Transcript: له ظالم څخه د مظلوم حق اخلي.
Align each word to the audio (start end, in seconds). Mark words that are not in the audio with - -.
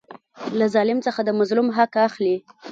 له 0.59 0.65
ظالم 0.73 0.99
څخه 1.05 1.21
د 1.23 1.29
مظلوم 1.39 1.67
حق 1.77 1.93
اخلي. 2.07 2.35